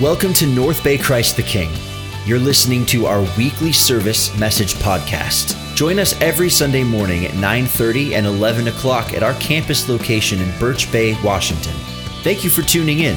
[0.00, 1.70] Welcome to North Bay Christ the King.
[2.26, 5.56] You're listening to our weekly service message podcast.
[5.74, 10.58] Join us every Sunday morning at 9:30 and 11 o'clock at our campus location in
[10.58, 11.72] Birch Bay, Washington.
[12.22, 13.16] Thank you for tuning in.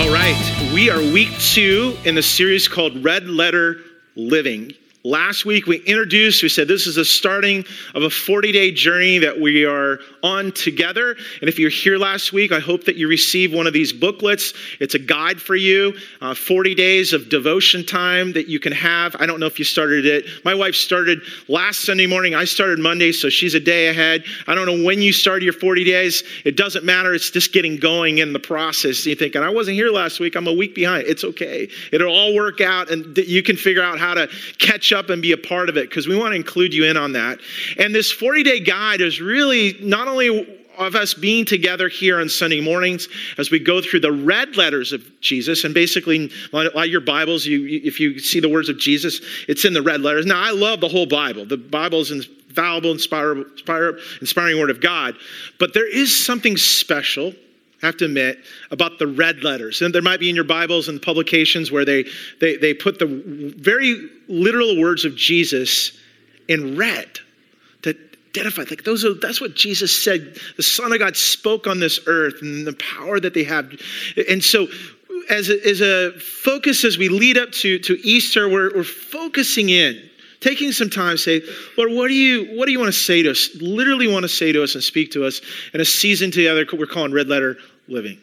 [0.00, 3.78] All right, we are week two in the series called Red Letter
[4.16, 4.74] Living.
[5.04, 7.64] Last week we introduced, we said this is the starting
[7.96, 11.16] of a 40 day journey that we are on together.
[11.40, 14.54] And if you're here last week, I hope that you received one of these booklets.
[14.78, 19.16] It's a guide for you uh, 40 days of devotion time that you can have.
[19.18, 20.26] I don't know if you started it.
[20.44, 22.36] My wife started last Sunday morning.
[22.36, 24.22] I started Monday, so she's a day ahead.
[24.46, 26.22] I don't know when you started your 40 days.
[26.44, 27.12] It doesn't matter.
[27.12, 29.04] It's just getting going in the process.
[29.04, 30.36] You're thinking, I wasn't here last week.
[30.36, 31.08] I'm a week behind.
[31.08, 31.68] It's okay.
[31.90, 34.28] It'll all work out, and you can figure out how to
[34.58, 36.96] catch up and be a part of it because we want to include you in
[36.96, 37.40] on that.
[37.78, 42.28] And this 40 day guide is really not only of us being together here on
[42.28, 45.64] Sunday mornings as we go through the red letters of Jesus.
[45.64, 49.20] And basically, a lot of your Bibles, you, if you see the words of Jesus,
[49.48, 50.26] it's in the red letters.
[50.26, 51.44] Now, I love the whole Bible.
[51.44, 53.44] The Bible is infallible, inspiring,
[54.20, 55.16] inspiring word of God.
[55.58, 57.34] But there is something special
[57.82, 58.38] I have to admit,
[58.70, 59.82] about the red letters.
[59.82, 62.04] And there might be in your Bibles and publications where they,
[62.40, 63.06] they, they put the
[63.56, 65.98] very literal words of Jesus
[66.46, 67.08] in red
[67.82, 67.96] to
[68.28, 68.62] identify.
[68.62, 70.36] Like those are, that's what Jesus said.
[70.56, 73.72] The Son of God spoke on this earth and the power that they have.
[74.28, 74.68] And so
[75.28, 79.70] as a, as a focus as we lead up to, to Easter, we're, we're focusing
[79.70, 80.08] in
[80.42, 81.40] taking some time say,
[81.78, 83.50] Lord, what do you what do you want to say to us?
[83.60, 85.40] Literally want to say to us and speak to us
[85.72, 87.56] in a season together we're calling red letter
[87.88, 88.18] living.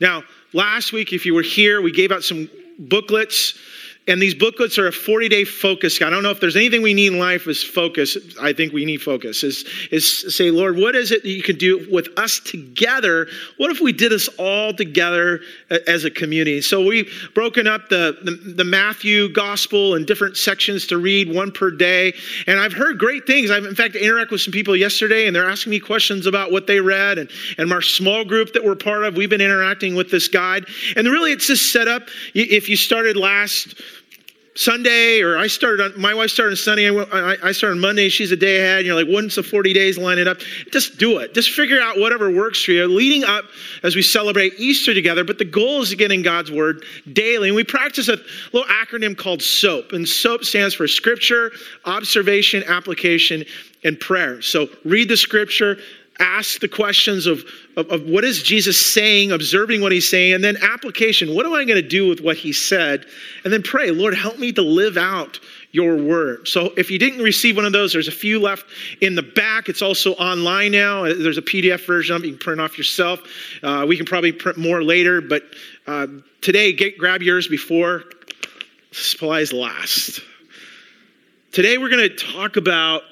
[0.00, 3.58] Now, last week, if you were here, we gave out some booklets
[4.06, 6.02] and these booklets are a 40 day focus.
[6.02, 8.18] I don't know if there's anything we need in life is focus.
[8.40, 9.42] I think we need focus.
[9.42, 13.28] Is, is say, Lord, what is it that you can do with us together?
[13.56, 15.40] What if we did this all together
[15.86, 16.60] as a community?
[16.60, 21.50] So we've broken up the, the, the Matthew gospel in different sections to read, one
[21.50, 22.12] per day.
[22.46, 23.50] And I've heard great things.
[23.50, 26.66] I've, in fact, interacted with some people yesterday and they're asking me questions about what
[26.66, 27.16] they read.
[27.16, 30.66] And, and our small group that we're part of, we've been interacting with this guide.
[30.94, 32.02] And really, it's just set up.
[32.34, 33.80] If you started last
[34.56, 38.08] Sunday, or I started on, my wife started on Sunday, I, I started on Monday,
[38.08, 40.38] she's a day ahead, and you're like, once the 40 days line it up,
[40.70, 41.34] just do it.
[41.34, 43.44] Just figure out whatever works for you, leading up
[43.82, 45.24] as we celebrate Easter together.
[45.24, 47.48] But the goal is to get in God's word daily.
[47.48, 48.18] And we practice a
[48.52, 49.92] little acronym called SOAP.
[49.92, 51.50] And SOAP stands for Scripture,
[51.84, 53.44] Observation, Application,
[53.82, 54.40] and Prayer.
[54.40, 55.78] So read the Scripture,
[56.20, 57.42] ask the questions of,
[57.76, 61.34] of, of, what is Jesus saying, observing what he's saying, and then application.
[61.34, 63.06] What am I going to do with what he said?
[63.44, 65.40] And then pray, Lord, help me to live out
[65.72, 66.46] your word.
[66.46, 68.64] So if you didn't receive one of those, there's a few left
[69.00, 69.68] in the back.
[69.68, 71.02] It's also online now.
[71.02, 72.28] There's a PDF version of it.
[72.28, 73.20] You can print off yourself.
[73.62, 75.42] Uh, we can probably print more later, but
[75.86, 76.06] uh,
[76.40, 78.04] today, get, grab yours before
[78.92, 80.20] supplies last.
[81.50, 83.02] Today, we're going to talk about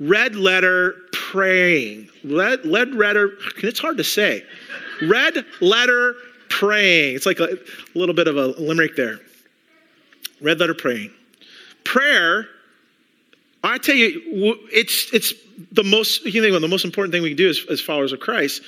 [0.00, 2.08] red letter praying.
[2.24, 4.44] Red, red letter, it's hard to say.
[5.02, 6.14] Red letter
[6.48, 7.16] praying.
[7.16, 9.18] It's like a, a little bit of a limerick there.
[10.40, 11.10] Red letter praying.
[11.84, 12.46] Prayer,
[13.62, 14.20] I tell you,
[14.72, 15.34] it's, it's
[15.72, 18.20] the most, you think, the most important thing we can do as, as followers of
[18.20, 18.62] Christ.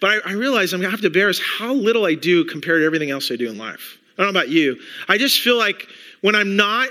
[0.00, 2.44] But I, I realize I'm going to have to bear is how little I do
[2.44, 3.98] compared to everything else I do in life.
[4.18, 4.78] I don't know about you.
[5.08, 5.88] I just feel like
[6.20, 6.88] when I'm not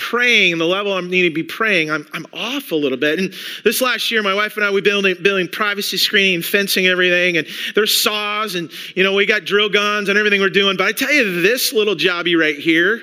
[0.00, 3.18] praying, and the level I'm needing to be praying, I'm, I'm off a little bit.
[3.18, 3.34] And
[3.64, 7.46] this last year, my wife and I, we building building privacy screening, fencing, everything, and
[7.74, 10.76] there's saws, and you know, we got drill guns and everything we're doing.
[10.76, 13.02] But I tell you, this little jobby right here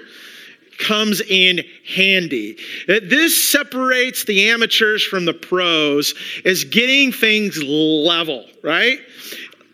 [0.80, 2.58] comes in handy.
[2.88, 9.00] This separates the amateurs from the pros is getting things level, right?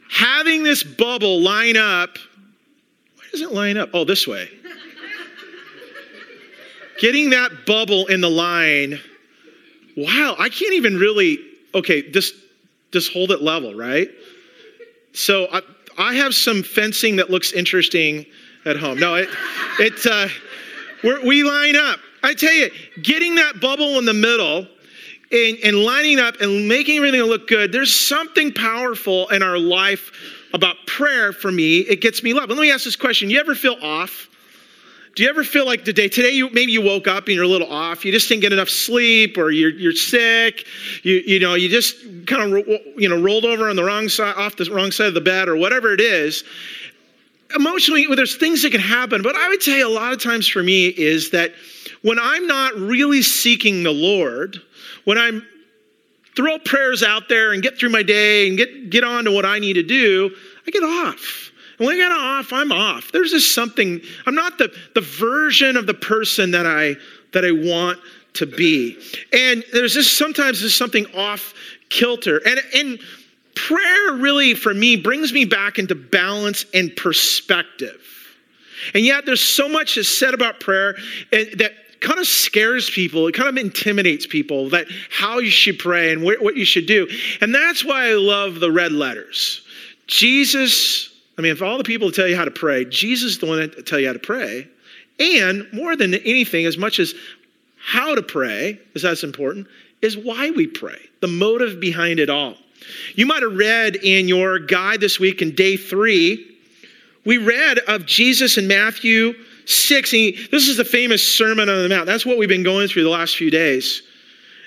[0.09, 2.17] Having this bubble line up.
[3.15, 3.89] Why does it line up?
[3.93, 4.49] Oh, this way
[6.99, 8.99] getting that bubble in the line,
[9.97, 11.39] wow, I can't even really,
[11.75, 12.35] okay, just,
[12.91, 14.09] just hold it level, right?
[15.13, 15.61] So I,
[15.97, 18.25] I have some fencing that looks interesting
[18.65, 18.99] at home.
[18.99, 19.29] No, it,
[19.79, 20.27] it uh,
[21.25, 21.99] we line up.
[22.23, 24.67] I tell you, getting that bubble in the middle
[25.31, 30.11] and, and lining up and making everything look good, there's something powerful in our life
[30.53, 31.79] about prayer for me.
[31.79, 32.49] It gets me love.
[32.49, 33.29] let me ask this question.
[33.29, 34.29] You ever feel off?
[35.15, 37.47] Do you ever feel like today, today you, maybe you woke up and you're a
[37.47, 40.65] little off, you just didn't get enough sleep, or you're, you're sick,
[41.03, 42.67] you, you know, you just kind of,
[42.97, 45.47] you know, rolled over on the wrong side, off the wrong side of the bed,
[45.47, 46.43] or whatever it is.
[47.55, 50.47] Emotionally, well, there's things that can happen, but I would say a lot of times
[50.47, 51.51] for me is that
[52.01, 54.57] when I'm not really seeking the Lord,
[55.03, 55.45] when I'm
[56.35, 59.45] throw prayers out there and get through my day and get, get on to what
[59.45, 60.35] I need to do,
[60.65, 61.51] I get off.
[61.83, 63.11] When I get off, I'm off.
[63.11, 66.95] There's just something, I'm not the, the version of the person that I
[67.33, 67.99] that I want
[68.35, 68.97] to be.
[69.33, 71.53] And there's just sometimes there's something off
[71.89, 72.41] kilter.
[72.47, 72.99] And and
[73.55, 78.01] prayer really for me brings me back into balance and perspective.
[78.93, 80.95] And yet there's so much is said about prayer
[81.31, 83.27] that kind of scares people.
[83.27, 87.09] It kind of intimidates people that how you should pray and what you should do.
[87.41, 89.65] And that's why I love the red letters.
[90.07, 93.45] Jesus, I mean, if all the people tell you how to pray, Jesus is the
[93.45, 94.67] one that tell you how to pray.
[95.19, 97.13] And more than anything, as much as
[97.77, 99.67] how to pray, is that's important,
[100.01, 102.55] is why we pray, the motive behind it all.
[103.15, 106.53] You might have read in your guide this week in day three,
[107.25, 109.33] we read of Jesus in Matthew
[109.65, 110.11] 6.
[110.11, 112.05] He, this is the famous Sermon on the Mount.
[112.05, 114.01] That's what we've been going through the last few days.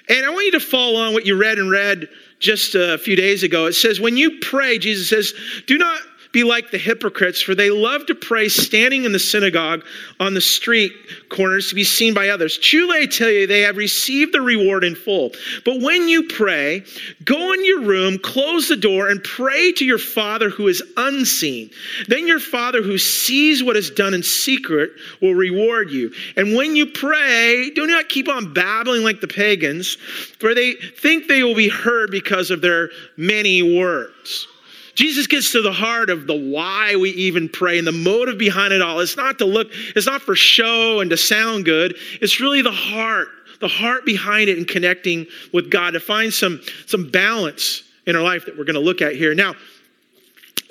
[0.08, 2.08] And I want you to follow on what you read and read
[2.38, 3.66] just a few days ago.
[3.66, 5.34] It says, When you pray, Jesus says,
[5.66, 6.00] do not
[6.36, 9.82] be like the hypocrites, for they love to pray standing in the synagogue
[10.20, 10.92] on the street
[11.30, 12.58] corners to be seen by others.
[12.58, 15.32] Truly, I tell you, they have received the reward in full.
[15.64, 16.84] But when you pray,
[17.24, 21.70] go in your room, close the door, and pray to your Father who is unseen.
[22.06, 24.90] Then your Father who sees what is done in secret
[25.22, 26.12] will reward you.
[26.36, 29.94] And when you pray, do not keep on babbling like the pagans,
[30.38, 34.48] for they think they will be heard because of their many words.
[34.96, 38.72] Jesus gets to the heart of the why we even pray and the motive behind
[38.72, 38.98] it all.
[39.00, 41.96] It's not to look, it's not for show and to sound good.
[42.22, 43.28] It's really the heart,
[43.60, 48.22] the heart behind it and connecting with God to find some, some balance in our
[48.22, 49.34] life that we're going to look at here.
[49.34, 49.54] Now,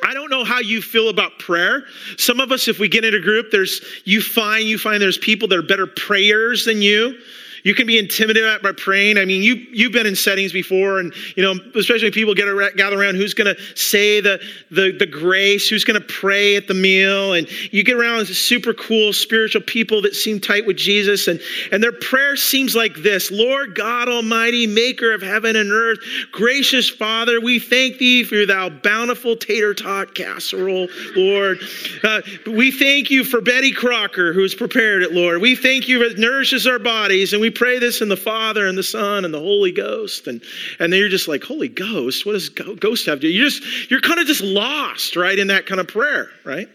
[0.03, 1.85] I don't know how you feel about prayer.
[2.17, 5.17] Some of us, if we get in a group, there's you find you find there's
[5.19, 7.19] people that are better prayers than you.
[7.65, 9.17] You can be intimidated by praying.
[9.17, 12.77] I mean, you, you've been in settings before, and, you know, especially people get around,
[12.77, 14.39] gather around who's going to say the,
[14.69, 17.33] the, the grace, who's going to pray at the meal.
[17.33, 21.41] And you get around super cool spiritual people that seem tight with Jesus, and,
[21.71, 25.97] and their prayer seems like this Lord God Almighty, maker of heaven and earth,
[26.31, 31.57] gracious Father, we thank thee for thou bountiful tater tot casserole, Lord.
[32.03, 35.41] Uh, we thank you for Betty Crocker, who's prepared it, Lord.
[35.41, 38.67] We thank you for it nourishes our bodies, and we pray this in the Father
[38.67, 40.27] and the Son and the Holy Ghost.
[40.27, 40.41] And,
[40.79, 43.29] and then you're just like, Holy Ghost, what does Ghost have to do?
[43.29, 46.69] You're just, you're kind of just lost, right, in that kind of prayer, right?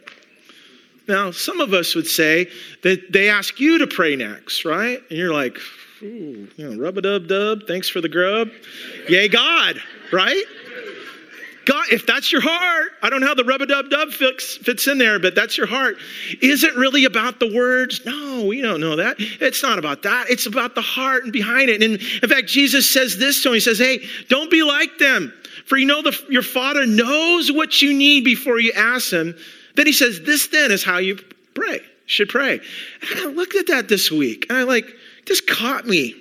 [1.06, 2.48] Now, some of us would say
[2.82, 5.00] that they ask you to pray next, right?
[5.08, 5.58] And you're like,
[6.02, 8.48] Ooh, you know, rub a dub dub, thanks for the grub.
[9.08, 9.82] Yay, God,
[10.12, 10.44] right?
[11.66, 14.56] God, if that's your heart, I don't know how the rub a dub dub fits,
[14.56, 15.96] fits in there, but that's your heart.
[16.40, 18.04] Is it really about the words?
[18.06, 19.16] No, we don't know that.
[19.18, 20.30] It's not about that.
[20.30, 21.82] It's about the heart and behind it.
[21.82, 25.32] And in fact, Jesus says this to him He says, Hey, don't be like them,
[25.66, 29.36] for you know the, your Father knows what you need before you ask Him.
[29.76, 31.18] Then He says, This then is how you
[31.54, 32.60] pray, should pray.
[33.10, 34.86] And I looked at that this week, and I like,
[35.26, 36.14] just caught me.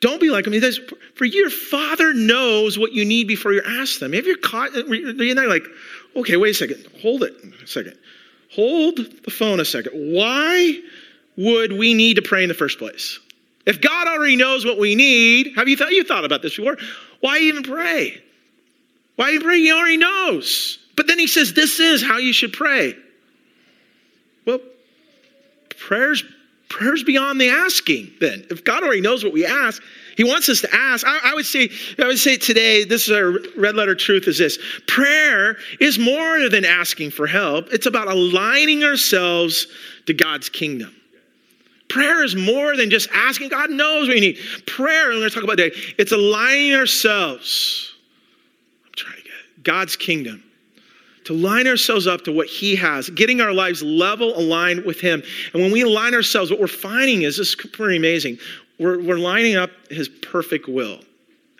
[0.00, 0.54] Don't be like them.
[0.54, 0.80] He says,
[1.14, 4.14] for your father knows what you need before you ask them.
[4.14, 5.64] If you're caught, you're not like,
[6.16, 7.98] okay, wait a second, hold it a second.
[8.54, 9.92] Hold the phone a second.
[9.92, 10.80] Why
[11.36, 13.20] would we need to pray in the first place?
[13.66, 16.78] If God already knows what we need, have you thought you thought about this before?
[17.20, 18.20] Why even pray?
[19.16, 19.60] Why even pray?
[19.60, 20.78] He already knows.
[20.96, 22.96] But then he says, This is how you should pray.
[24.46, 24.60] Well,
[25.78, 26.24] prayer's
[26.70, 28.46] prayer's beyond the asking then.
[28.48, 29.82] If God already knows what we ask,
[30.16, 31.06] he wants us to ask.
[31.06, 34.38] I, I, would say, I would say today, this is our red letter truth is
[34.38, 34.58] this.
[34.86, 37.66] Prayer is more than asking for help.
[37.72, 39.66] It's about aligning ourselves
[40.06, 40.94] to God's kingdom.
[41.88, 43.48] Prayer is more than just asking.
[43.48, 44.38] God knows what you need.
[44.66, 47.92] Prayer, we're going to talk about today, it's aligning ourselves.
[48.86, 50.44] I'm trying to get God's kingdom
[51.30, 55.22] to line ourselves up to what He has, getting our lives level aligned with Him.
[55.52, 58.36] And when we align ourselves, what we're finding is this is pretty amazing.
[58.80, 60.98] We're, we're lining up His perfect will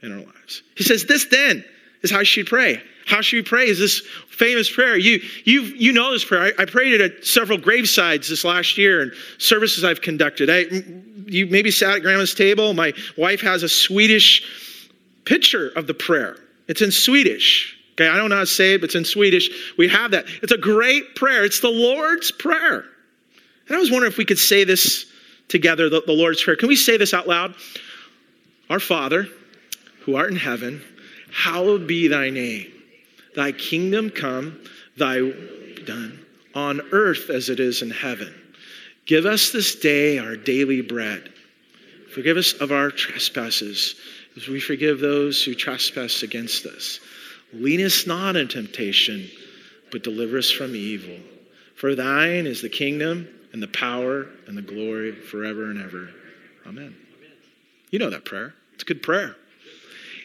[0.02, 0.62] in our lives.
[0.76, 1.64] He says, This then
[2.02, 2.82] is how you should pray.
[3.06, 3.68] How should we pray?
[3.68, 4.96] Is this famous prayer?
[4.96, 6.52] You, you, you know this prayer.
[6.58, 10.50] I, I prayed it at several gravesides this last year and services I've conducted.
[10.50, 10.62] I,
[11.26, 12.74] you maybe sat at grandma's table.
[12.74, 14.42] My wife has a Swedish
[15.24, 16.38] picture of the prayer.
[16.66, 17.76] It's in Swedish.
[17.92, 19.75] Okay, I don't know how to say it, but it's in Swedish.
[19.76, 20.26] We have that.
[20.42, 21.44] It's a great prayer.
[21.44, 22.85] It's the Lord's Prayer.
[23.66, 25.06] And I was wondering if we could say this
[25.49, 26.56] together, the, the Lord's Prayer.
[26.56, 27.54] Can we say this out loud?
[28.70, 29.28] Our Father,
[30.00, 30.82] who art in heaven,
[31.32, 32.73] hallowed be thy name.
[33.35, 34.61] Thy kingdom come,
[34.97, 35.30] thy
[35.85, 36.18] done,
[36.54, 38.35] on earth as it is in heaven.
[39.06, 41.32] Give us this day our daily bread.
[42.14, 43.97] Forgive us of our trespasses
[44.37, 47.00] as we forgive those who trespass against us.
[47.52, 49.28] Lead us not in temptation,
[49.90, 51.16] but deliver us from evil.
[51.75, 56.11] For thine is the kingdom and the power and the glory forever and ever.
[56.66, 56.95] Amen.
[57.90, 58.54] You know that prayer.
[58.75, 59.37] It's a good prayer.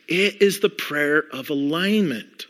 [0.07, 2.45] It is the prayer of alignment.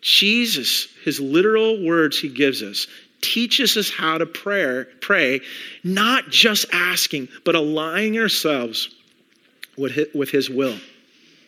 [0.00, 2.88] Jesus, his literal words he gives us,
[3.20, 5.40] teaches us how to pray, pray,
[5.84, 8.92] not just asking, but aligning ourselves
[9.78, 10.76] with his, with his will.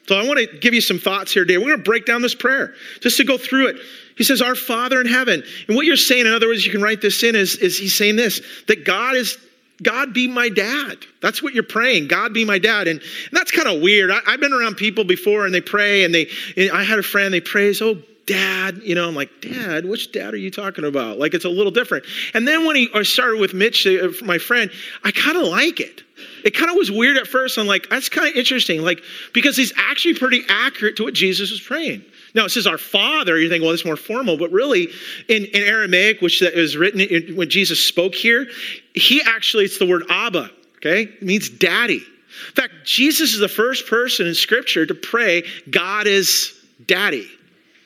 [0.06, 1.56] So I want to give you some thoughts here today.
[1.56, 3.76] We're going to break down this prayer just to go through it.
[4.16, 5.42] He says, Our Father in heaven.
[5.66, 7.94] And what you're saying, in other words, you can write this in, is, is he's
[7.94, 9.38] saying this that God is
[9.82, 10.98] God be my dad.
[11.20, 12.08] That's what you're praying.
[12.08, 12.86] God be my dad.
[12.86, 14.10] And, and that's kind of weird.
[14.10, 17.02] I, have been around people before and they pray and they, and I had a
[17.02, 18.80] friend, they praise, oh, dad.
[18.84, 21.18] You know, I'm like, dad, which dad are you talking about?
[21.18, 22.04] Like, it's a little different.
[22.34, 24.70] And then when he, I started with Mitch, uh, my friend,
[25.02, 26.03] I kind of like it.
[26.44, 27.58] It kind of was weird at first.
[27.58, 28.82] I'm like, that's kind of interesting.
[28.82, 29.02] Like,
[29.32, 32.04] because he's actually pretty accurate to what Jesus was praying.
[32.34, 33.38] Now it says our Father.
[33.38, 34.88] You think, well, it's more formal, but really,
[35.28, 38.46] in, in Aramaic, which is written in, when Jesus spoke here,
[38.94, 40.50] he actually it's the word Abba.
[40.76, 42.02] Okay, it means daddy.
[42.48, 46.52] In fact, Jesus is the first person in Scripture to pray, "God is
[46.86, 47.30] daddy." Isn't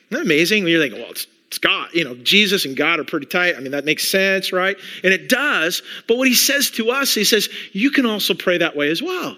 [0.09, 0.67] that amazing?
[0.67, 1.89] You're thinking, well, it's it's God.
[1.95, 3.55] You know, Jesus and God are pretty tight.
[3.55, 4.77] I mean, that makes sense, right?
[5.03, 5.81] And it does.
[6.07, 9.01] But what he says to us, he says, you can also pray that way as
[9.01, 9.35] well.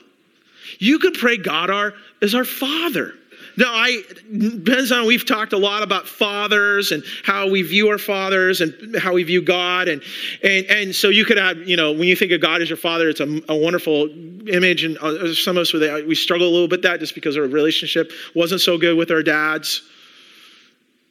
[0.78, 3.14] You could pray God our, as our Father.
[3.56, 4.02] Now, I
[4.38, 8.96] depends on we've talked a lot about fathers and how we view our fathers and
[8.98, 10.02] how we view God and
[10.42, 12.78] and and so you could have you know when you think of God as your
[12.78, 14.10] father, it's a, a wonderful
[14.48, 17.44] image and uh, some of us we struggle a little bit that just because our
[17.44, 19.82] relationship wasn't so good with our dads.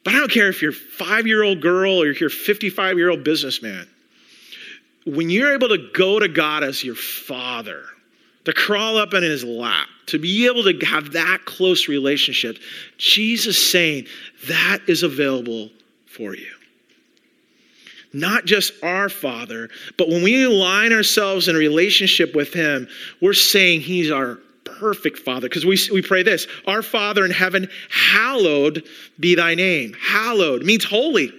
[0.03, 3.23] But I don't care if you're five year old girl or you're 55 year old
[3.23, 3.87] businessman.
[5.05, 7.85] When you're able to go to God as your father
[8.45, 12.57] to crawl up in his lap, to be able to have that close relationship,
[12.97, 14.07] Jesus saying
[14.47, 15.69] that is available
[16.05, 16.51] for you.
[18.13, 22.87] Not just our Father, but when we align ourselves in relationship with Him,
[23.21, 24.37] we're saying He's our
[24.81, 25.47] perfect Father.
[25.47, 28.83] Because we, we pray this Our Father in heaven, hallowed
[29.19, 29.93] be thy name.
[30.01, 31.31] Hallowed means holy.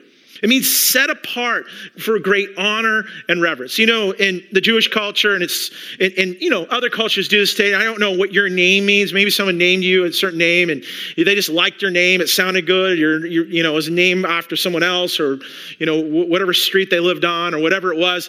[0.43, 1.71] It means set apart
[2.01, 3.79] for great honor and reverence.
[3.79, 5.71] You know, in the Jewish culture, and it's,
[6.01, 7.75] and, and, you know, other cultures do this today.
[7.75, 9.13] I don't know what your name means.
[9.13, 10.85] Maybe someone named you a certain name, and
[11.17, 12.21] they just liked your name.
[12.21, 12.99] It sounded good.
[12.99, 15.39] You're, you're you know, it was named after someone else, or
[15.79, 18.29] you know, whatever street they lived on, or whatever it was.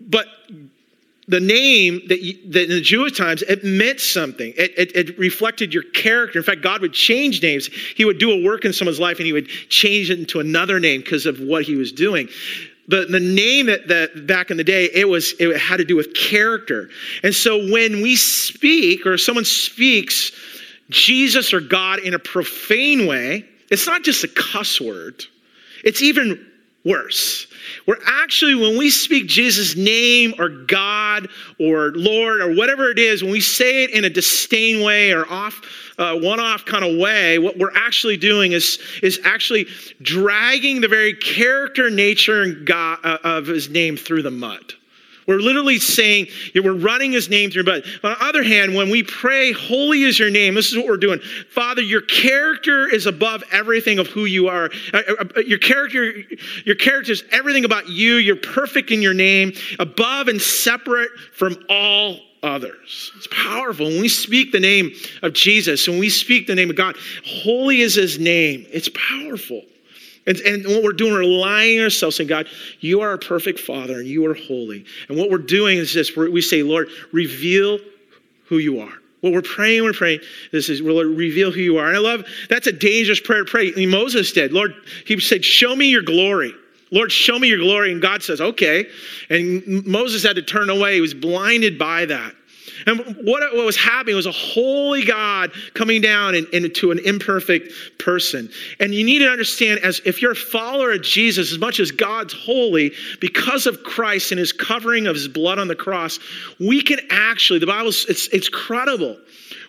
[0.00, 0.26] But
[1.28, 4.52] the name that, you, that in the Jewish times, it meant something.
[4.56, 6.38] It, it, it, reflected your character.
[6.38, 7.68] In fact, God would change names.
[7.68, 10.80] He would do a work in someone's life and he would change it into another
[10.80, 12.28] name because of what he was doing.
[12.88, 15.94] The, the name that, that back in the day, it was it had to do
[15.94, 16.90] with character.
[17.22, 20.32] And so when we speak or someone speaks
[20.90, 25.24] Jesus or God in a profane way, it's not just a cuss word.
[25.84, 26.51] It's even
[26.84, 27.46] worse.
[27.86, 33.22] We're actually, when we speak Jesus' name or God or Lord or whatever it is,
[33.22, 35.62] when we say it in a disdain way or off,
[35.98, 39.66] uh, one off kind of way, what we're actually doing is, is actually
[40.00, 44.74] dragging the very character, nature, and God, uh, of his name through the mud.
[45.26, 47.64] We're literally saying, we're running his name through.
[47.64, 50.86] But on the other hand, when we pray, Holy is your name, this is what
[50.86, 51.20] we're doing.
[51.50, 54.70] Father, your character is above everything of who you are.
[54.92, 56.14] Uh, uh, uh, your character,
[56.64, 58.16] your character is everything about you.
[58.16, 63.12] You're perfect in your name, above and separate from all others.
[63.16, 63.86] It's powerful.
[63.86, 67.80] When we speak the name of Jesus, when we speak the name of God, holy
[67.80, 68.66] is his name.
[68.70, 69.62] It's powerful.
[70.26, 72.46] And, and what we're doing, we're aligning ourselves saying, God,
[72.80, 74.84] you are a perfect Father and you are holy.
[75.08, 77.78] And what we're doing is this we say, Lord, reveal
[78.46, 78.92] who you are.
[79.20, 81.86] What we're praying, we're praying, this is, Lord, reveal who you are.
[81.86, 83.72] And I love, that's a dangerous prayer to pray.
[83.72, 84.52] I mean, Moses did.
[84.52, 84.74] Lord,
[85.06, 86.52] he said, show me your glory.
[86.90, 87.92] Lord, show me your glory.
[87.92, 88.86] And God says, okay.
[89.30, 90.96] And Moses had to turn away.
[90.96, 92.34] He was blinded by that.
[92.86, 98.50] And what, what was happening was a holy God coming down into an imperfect person.
[98.80, 101.90] And you need to understand, as if you're a follower of Jesus, as much as
[101.90, 106.18] God's holy, because of Christ and his covering of his blood on the cross,
[106.58, 109.16] we can actually, the Bible, it's, it's credible.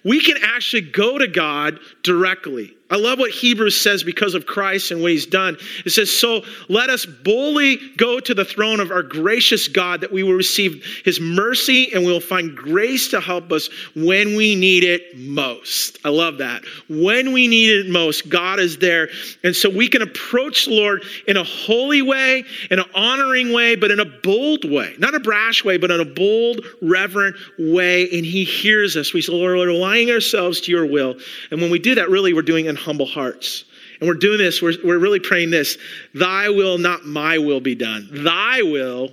[0.03, 4.91] We can actually go to God directly I love what Hebrews says because of Christ
[4.91, 5.57] and what he's done.
[5.83, 10.11] It says, So let us boldly go to the throne of our gracious God that
[10.11, 14.53] we will receive his mercy and we will find grace to help us when we
[14.53, 15.97] need it most.
[16.05, 16.61] I love that.
[16.87, 19.09] When we need it most, God is there.
[19.43, 23.75] And so we can approach the Lord in a holy way, in an honoring way,
[23.75, 24.93] but in a bold way.
[24.99, 28.03] Not a brash way, but in a bold, reverent way.
[28.11, 29.13] And he hears us.
[29.13, 31.15] We say, Lord, we're relying ourselves to your will.
[31.49, 33.65] And when we do that, really, we're doing it humble hearts.
[33.99, 35.77] And we're doing this, we're, we're really praying this
[36.13, 38.09] Thy will, not my will, be done.
[38.11, 39.11] Thy will,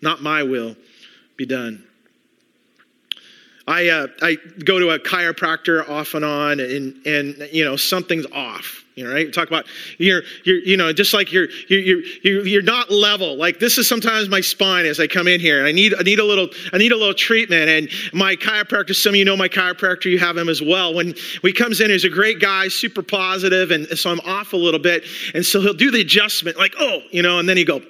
[0.00, 0.76] not my will,
[1.36, 1.84] be done.
[3.66, 8.26] I, uh, I go to a chiropractor off and on, and, and you know, something's
[8.26, 8.83] off.
[8.94, 9.32] You know, right?
[9.32, 9.66] Talk about
[9.98, 13.36] you're, you're, you know, just like you're, you're, you're, you're not level.
[13.36, 16.20] Like this is sometimes my spine as I come in here, I need, I need
[16.20, 17.68] a little, I need a little treatment.
[17.68, 20.94] And my chiropractor, some of you know my chiropractor, you have him as well.
[20.94, 24.56] When he comes in, he's a great guy, super positive, and so I'm off a
[24.56, 27.64] little bit, and so he'll do the adjustment, like oh, you know, and then he
[27.64, 27.82] go,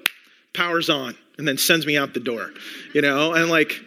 [0.54, 2.50] powers on, and then sends me out the door,
[2.94, 3.80] you know, and like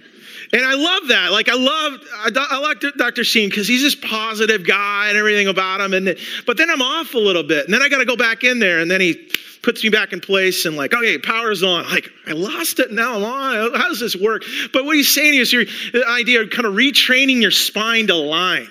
[0.53, 1.31] and I love that.
[1.31, 3.23] Like I love, I, like Dr.
[3.23, 5.93] Sheen because he's this positive guy and everything about him.
[5.93, 8.43] And but then I'm off a little bit, and then I got to go back
[8.43, 9.29] in there, and then he
[9.61, 11.83] puts me back in place and like, okay, power's on.
[11.89, 13.73] Like I lost it, now I'm on.
[13.79, 14.43] How does this work?
[14.71, 15.65] But what he's saying is your
[16.09, 18.69] idea of kind of retraining your spine to line.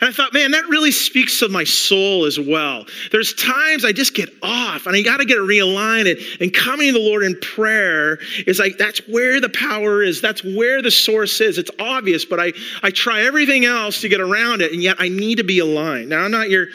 [0.00, 2.86] And I thought, man, that really speaks to my soul as well.
[3.12, 6.10] There's times I just get off and I got to get realigned.
[6.10, 10.20] And, and coming to the Lord in prayer is like, that's where the power is.
[10.20, 11.58] That's where the source is.
[11.58, 12.52] It's obvious, but I,
[12.82, 14.72] I try everything else to get around it.
[14.72, 16.10] And yet I need to be aligned.
[16.10, 16.68] Now, I'm not your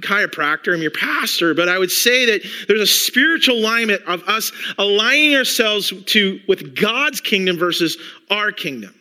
[0.00, 4.50] chiropractor, I'm your pastor, but I would say that there's a spiritual alignment of us
[4.78, 7.98] aligning ourselves to with God's kingdom versus
[8.30, 8.94] our kingdom.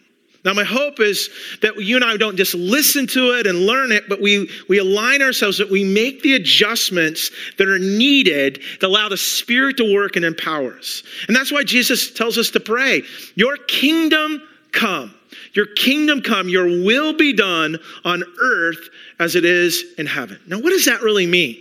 [0.45, 1.29] Now, my hope is
[1.61, 4.77] that you and I don't just listen to it and learn it, but we, we
[4.77, 9.93] align ourselves, that we make the adjustments that are needed to allow the Spirit to
[9.93, 11.03] work and empower us.
[11.27, 13.03] And that's why Jesus tells us to pray
[13.35, 14.41] Your kingdom
[14.71, 15.13] come.
[15.53, 20.39] Your kingdom come, your will be done on earth as it is in heaven.
[20.47, 21.57] Now, what does that really mean?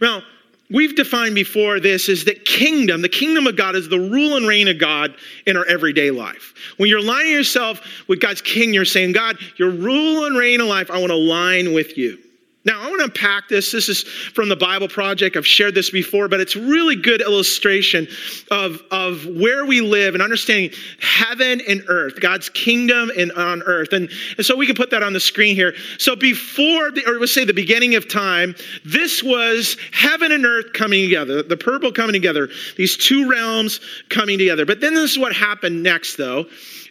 [0.00, 0.22] Well,
[0.70, 4.46] we've defined before this is that kingdom, the kingdom of God is the rule and
[4.46, 5.14] reign of God
[5.46, 6.54] in our everyday life.
[6.76, 10.68] When you're aligning yourself with God's king, you're saying, God, your rule and reign of
[10.68, 12.18] life, I want to align with you.
[12.62, 13.72] Now, I want to unpack this.
[13.72, 15.34] This is from the Bible Project.
[15.34, 18.06] I've shared this before, but it's really good illustration
[18.50, 20.70] of, of where we live and understanding
[21.00, 23.94] heaven and earth, God's kingdom and on earth.
[23.94, 25.74] And, and so we can put that on the screen here.
[25.96, 30.74] So before, the, or let's say the beginning of time, this was heaven and earth
[30.74, 34.66] coming together, the purple coming together, these two realms coming together.
[34.66, 36.44] But then this is what happened next, though,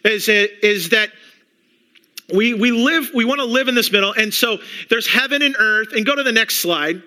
[0.04, 1.12] is, it, is that
[2.32, 4.12] we, we live, we want to live in this middle.
[4.12, 5.92] And so there's heaven and earth.
[5.92, 7.02] And go to the next slide.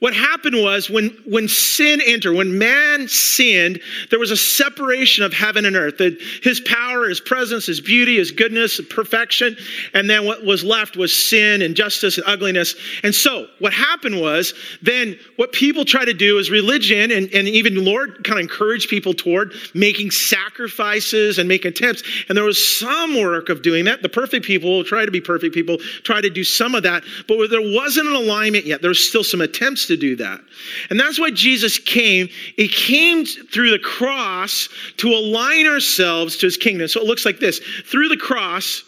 [0.00, 5.32] What happened was when, when sin entered, when man sinned, there was a separation of
[5.32, 6.00] heaven and earth.
[6.42, 9.56] His power, his presence, his beauty, his goodness, perfection.
[9.92, 12.74] And then what was left was sin, injustice, and ugliness.
[13.02, 17.46] And so what happened was then what people try to do is religion, and, and
[17.46, 22.02] even Lord kind of encouraged people toward making sacrifices and making attempts.
[22.28, 24.00] And there was some work of doing that.
[24.00, 27.04] The perfect people try to be perfect people, try to do some of that.
[27.28, 28.80] But there wasn't an alignment yet.
[28.80, 30.40] There was still some attempts to do that.
[30.88, 32.28] And that's why Jesus came.
[32.56, 36.88] He came through the cross to align ourselves to his kingdom.
[36.88, 38.84] So it looks like this through the cross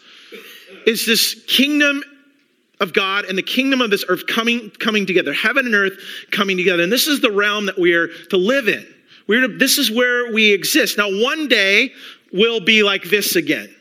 [0.85, 2.03] is this kingdom
[2.79, 5.97] of God and the kingdom of this earth coming, coming together, heaven and earth
[6.31, 6.83] coming together.
[6.83, 8.85] And this is the realm that we are to live in.
[9.27, 10.97] We're to, this is where we exist.
[10.97, 11.91] Now, one day
[12.31, 13.73] we'll be like this again.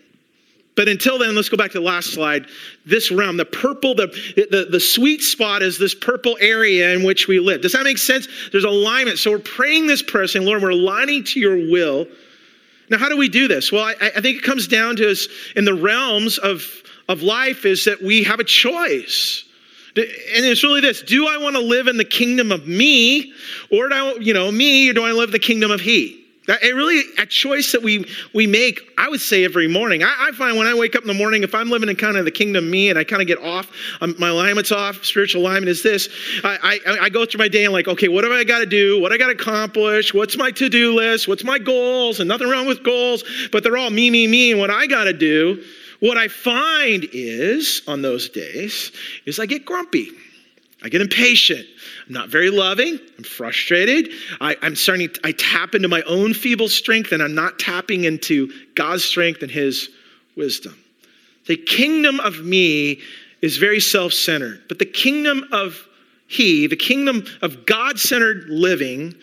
[0.75, 2.47] But until then, let's go back to the last slide.
[2.87, 4.07] This realm, the purple, the,
[4.51, 7.61] the, the sweet spot is this purple area in which we live.
[7.61, 8.27] Does that make sense?
[8.53, 9.19] There's alignment.
[9.19, 12.07] So we're praying this prayer, saying, Lord, we're aligning to your will.
[12.89, 13.71] Now, how do we do this?
[13.71, 16.65] Well, I, I think it comes down to us in the realms of,
[17.09, 19.45] of life is that we have a choice.
[19.95, 23.35] And it's really this do I want to live in the kingdom of me,
[23.71, 26.22] or do I, you know, me, or do I live the kingdom of he?
[26.49, 28.81] It really a choice that we we make.
[28.99, 30.03] I would say every morning.
[30.03, 32.17] I, I, find when I wake up in the morning, if I'm living in kind
[32.17, 35.05] of the kingdom me, and I kind of get off, um, my alignment's off.
[35.05, 36.09] Spiritual alignment is this.
[36.43, 38.67] I, I, I go through my day and like, okay, what do I got to
[38.67, 39.01] do?
[39.01, 40.13] What I got to accomplish?
[40.13, 41.29] What's my to do list?
[41.29, 42.19] What's my goals?
[42.19, 44.51] And nothing wrong with goals, but they're all me, me, me.
[44.51, 45.63] And what I got to do.
[46.01, 48.91] What I find is on those days
[49.27, 50.11] is I get grumpy.
[50.83, 51.67] I get impatient.
[52.07, 52.99] I'm not very loving.
[53.17, 54.11] I'm frustrated.
[54.41, 58.05] I, am starting, to, I tap into my own feeble strength and I'm not tapping
[58.05, 59.91] into God's strength and His
[60.37, 60.77] wisdom.
[61.47, 63.01] The kingdom of me
[63.43, 64.63] is very self centered.
[64.69, 65.87] But the kingdom of
[66.27, 69.15] He, the kingdom of God centered living,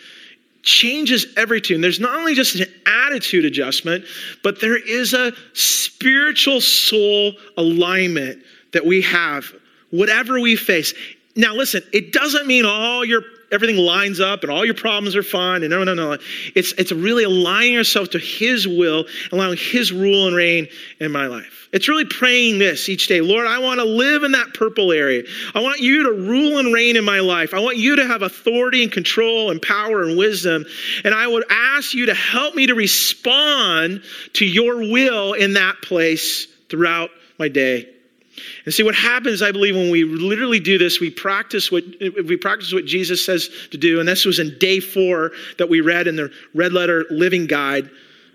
[0.61, 1.81] changes everything.
[1.81, 4.05] There's not only just an attitude adjustment,
[4.43, 8.43] but there is a spiritual soul alignment
[8.73, 9.45] that we have,
[9.89, 10.93] whatever we face.
[11.35, 15.23] Now, listen, it doesn't mean all your everything lines up and all your problems are
[15.23, 15.63] fine.
[15.63, 16.17] And no, no, no.
[16.55, 20.67] It's, it's really aligning yourself to His will, allowing His rule and reign
[20.99, 21.67] in my life.
[21.71, 25.23] It's really praying this each day Lord, I want to live in that purple area.
[25.53, 27.53] I want you to rule and reign in my life.
[27.53, 30.65] I want you to have authority and control and power and wisdom.
[31.03, 34.01] And I would ask you to help me to respond
[34.33, 37.89] to your will in that place throughout my day.
[38.65, 42.37] And see what happens, I believe, when we literally do this, we practice what we
[42.37, 43.99] practice what Jesus says to do.
[43.99, 47.89] And this was in day four that we read in the red letter living guide.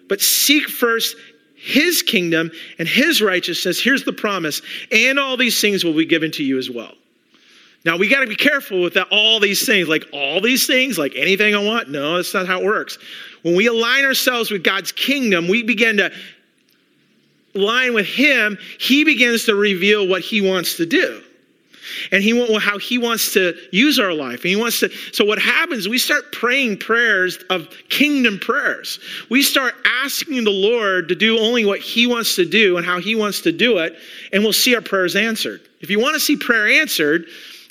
[0.09, 1.17] But seek first
[1.57, 3.81] his kingdom and his righteousness.
[3.81, 4.61] Here's the promise,
[4.93, 6.93] and all these things will be given to you as well.
[7.85, 10.99] Now we got to be careful with that, all these things, like all these things,
[10.99, 11.91] like anything I want.
[11.91, 12.99] No, that's not how it works.
[13.43, 16.11] When we align ourselves with God's kingdom, we begin to
[17.55, 21.23] line with him, he begins to reveal what he wants to do.
[22.11, 24.41] And he how he wants to use our life.
[24.41, 24.91] And he wants to.
[25.13, 25.89] So what happens?
[25.89, 28.99] We start praying prayers of kingdom prayers.
[29.31, 33.01] We start asking the Lord to do only what He wants to do and how
[33.01, 33.97] He wants to do it,
[34.33, 35.61] and we'll see our prayers answered.
[35.81, 37.27] If you want to see prayer answered,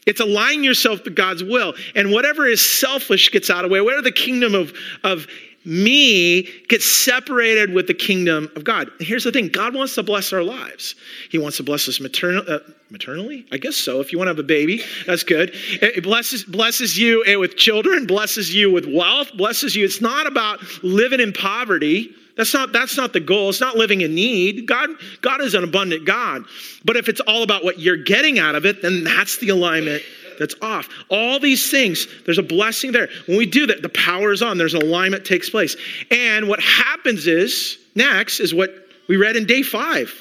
[0.06, 1.74] it's aligning yourself to God's will.
[1.96, 3.82] And whatever is selfish gets out of the way.
[3.82, 5.28] Whatever the kingdom of, of
[5.66, 8.90] me gets separated with the kingdom of God.
[9.00, 10.96] Here's the thing God wants to bless our lives.
[11.30, 13.46] He wants to bless us maternal, uh, maternally?
[13.52, 14.00] I guess so.
[14.00, 15.52] If you want to have a baby, that's good.
[15.54, 19.84] It blesses, blesses you with children, blesses you with wealth, blesses you.
[19.84, 22.14] It's not about living in poverty.
[22.36, 23.50] That's not, that's not the goal.
[23.50, 24.68] It's not living in need.
[24.68, 24.90] God,
[25.22, 26.44] God is an abundant God.
[26.86, 30.04] But if it's all about what you're getting out of it, then that's the alignment
[30.38, 30.90] that's off.
[31.10, 33.10] All these things, there's a blessing there.
[33.28, 35.76] When we do that, the power is on, there's an alignment takes place.
[36.12, 38.72] And what happens is, next, is what
[39.08, 40.14] we read in day five.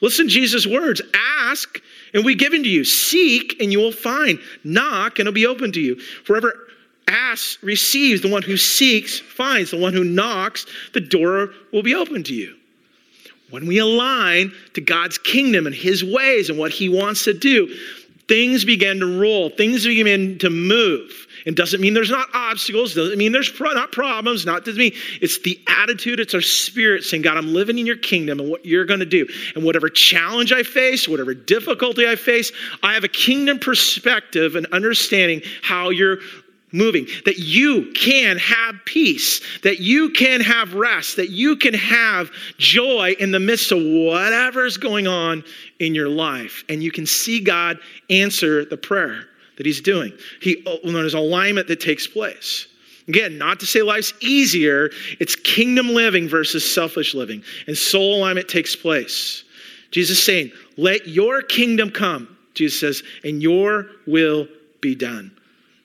[0.00, 1.80] Listen Jesus' words ask,
[2.14, 2.84] and we give to you.
[2.84, 4.38] Seek, and you will find.
[4.64, 5.96] Knock, and it'll be open to you.
[5.96, 6.54] Forever
[7.08, 8.22] asks, receives.
[8.22, 9.70] The one who seeks, finds.
[9.70, 12.54] The one who knocks, the door will be open to you.
[13.50, 17.74] When we align to God's kingdom and His ways and what He wants to do,
[18.28, 21.26] things begin to roll, things begin to move.
[21.46, 24.94] It doesn't mean there's not obstacles, doesn't mean there's pro- not problems, not to me.
[25.22, 28.66] It's the attitude, it's our spirit saying, God, I'm living in your kingdom and what
[28.66, 29.26] you're going to do.
[29.54, 34.66] And whatever challenge I face, whatever difficulty I face, I have a kingdom perspective and
[34.72, 36.18] understanding how you're
[36.72, 42.30] moving, that you can have peace, that you can have rest, that you can have
[42.58, 45.42] joy in the midst of whatever's going on
[45.78, 46.64] in your life.
[46.68, 47.78] And you can see God
[48.10, 49.24] answer the prayer
[49.56, 50.12] that He's doing.
[50.40, 52.66] He, when there's alignment that takes place.
[53.08, 57.42] Again, not to say life's easier, it's kingdom living versus selfish living.
[57.66, 59.44] And soul alignment takes place.
[59.90, 64.46] Jesus saying, Let your kingdom come, Jesus says, and your will
[64.82, 65.32] be done.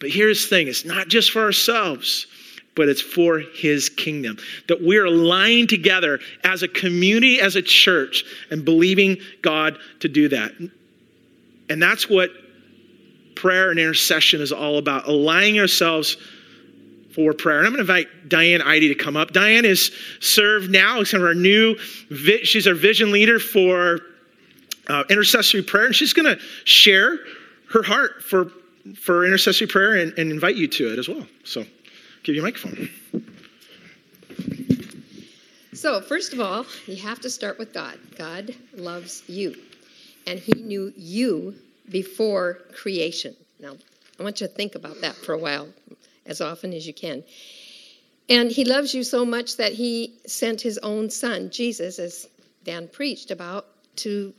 [0.04, 2.28] But here's the thing it's not just for ourselves,
[2.76, 4.38] but it's for his kingdom.
[4.68, 10.28] That we're aligned together as a community, as a church, and believing God to do
[10.28, 10.52] that.
[11.70, 12.32] And that's what
[13.38, 16.18] prayer and intercession is all about aligning ourselves
[17.16, 17.60] for prayer.
[17.60, 19.32] And I'm going to invite Diane Idy to come up.
[19.32, 19.90] Diane is
[20.20, 24.02] served now as of our new, she's our vision leader for
[24.90, 27.20] uh, intercessory prayer, and she's going to share
[27.70, 28.52] her heart for
[28.96, 31.26] for intercessory prayer and, and invite you to it as well.
[31.44, 31.64] So,
[32.24, 32.90] give you a microphone.
[35.74, 37.98] So, first of all, you have to start with God.
[38.18, 39.56] God loves you,
[40.28, 41.56] and He knew you
[41.90, 43.36] before creation.
[43.60, 43.76] Now,
[44.20, 45.68] I want you to think about that for a while,
[46.26, 47.24] as often as you can.
[48.30, 52.28] And He loves you so much that He sent His own Son, Jesus, as
[52.64, 53.66] Dan preached about,
[53.98, 54.34] to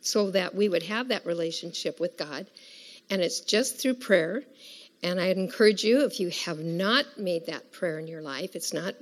[0.00, 2.46] so that we would have that relationship with God
[3.10, 4.42] and it's just through prayer.
[5.02, 8.72] And I'd encourage you, if you have not made that prayer in your life, it's
[8.72, 8.94] not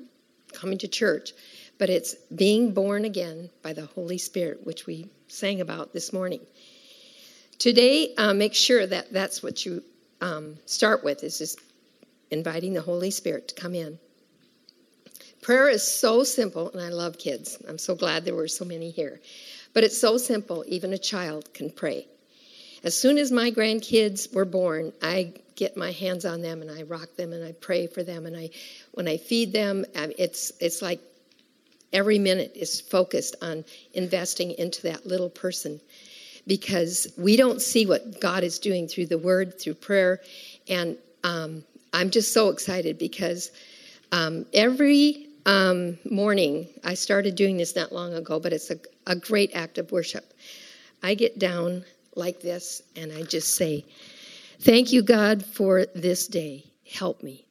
[0.53, 1.33] coming to church,
[1.79, 6.41] but it's being born again by the Holy Spirit, which we sang about this morning.
[7.59, 9.83] Today, uh, make sure that that's what you
[10.21, 11.61] um, start with, is just
[12.31, 13.99] inviting the Holy Spirit to come in.
[15.41, 17.57] Prayer is so simple, and I love kids.
[17.69, 19.21] I'm so glad there were so many here.
[19.73, 22.09] But it's so simple, even a child can pray.
[22.85, 26.83] As soon as my grandkids were born, I get my hands on them and I
[26.83, 28.51] rock them and I pray for them and I
[28.93, 31.01] when I feed them, it's it's like
[31.93, 35.81] every minute is focused on investing into that little person
[36.47, 40.21] because we don't see what God is doing through the word, through prayer.
[40.69, 43.51] And um, I'm just so excited because
[44.13, 49.17] um, every um, morning, I started doing this not long ago, but it's a, a
[49.17, 50.33] great act of worship.
[51.03, 51.85] I get down
[52.17, 53.85] like this and I just say,
[54.61, 56.65] Thank you, God, for this day.
[56.91, 57.47] Help me.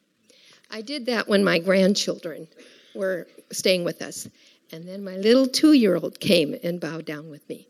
[0.72, 2.48] I did that when my grandchildren
[2.96, 4.28] were staying with us.
[4.72, 7.68] And then my little two year old came and bowed down with me.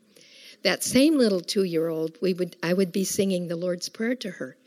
[0.64, 4.16] That same little two year old, we would, I would be singing the Lord's Prayer
[4.16, 4.58] to her.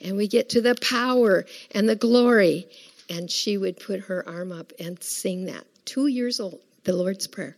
[0.00, 2.68] And we get to the power and the glory.
[3.08, 5.64] And she would put her arm up and sing that.
[5.84, 7.56] Two years old, the Lord's Prayer.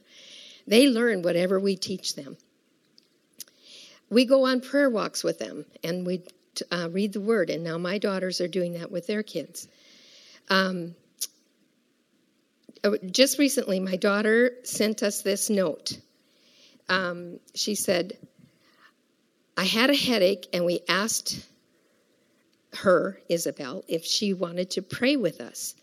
[0.66, 2.36] They learn whatever we teach them.
[4.10, 6.22] We go on prayer walks with them and we
[6.70, 7.50] uh, read the word.
[7.50, 9.68] And now my daughters are doing that with their kids.
[10.48, 10.94] Um,
[12.84, 15.98] uh, just recently, my daughter sent us this note.
[16.88, 18.16] Um, she said,
[19.56, 21.44] I had a headache, and we asked
[22.74, 25.74] her, Isabel, if she wanted to pray with us.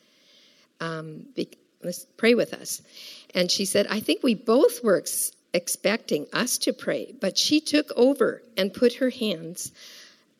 [0.79, 1.49] Um, be,
[2.17, 2.81] pray with us.
[3.33, 7.62] And she said, I think we both were ex- expecting us to pray, but she
[7.62, 9.72] took over and put her hands,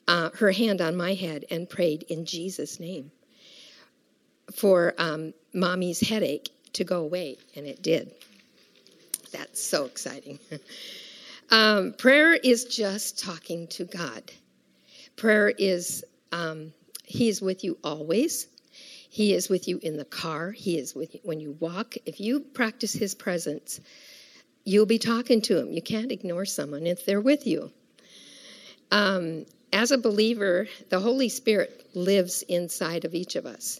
[0.10, 3.12] uh, her hand on my head and prayed in Jesus' name
[4.54, 8.12] for um, mommy's headache to go away, and it did.
[9.32, 10.38] That's so exciting.
[11.50, 14.22] um, prayer is just talking to God.
[15.16, 16.74] Prayer is, um,
[17.06, 18.48] He is with you always.
[19.10, 20.52] He is with you in the car.
[20.52, 21.96] He is with you when you walk.
[22.06, 23.80] If you practice His presence,
[24.66, 25.72] you'll be talking to them.
[25.72, 27.72] You can't ignore someone if they're with you.
[28.92, 33.80] Um, as a believer, the Holy Spirit lives inside of each of us.